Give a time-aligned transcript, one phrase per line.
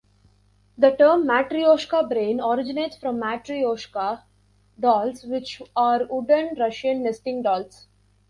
[0.79, 4.23] The term "matrioshka brain" originates from matryoshka
[4.79, 7.85] dolls, which are wooden Russian nesting dolls.